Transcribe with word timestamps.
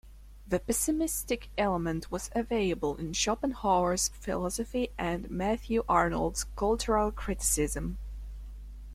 The 0.47 0.57
pessimistic 0.59 1.49
element 1.59 2.09
was 2.11 2.31
available 2.33 2.95
in 2.95 3.13
Schopenhauer's 3.13 4.07
philosophy 4.07 4.89
and 4.97 5.29
Matthew 5.29 5.83
Arnold's 5.87 6.45
cultural 6.55 7.11
criticism. 7.11 7.99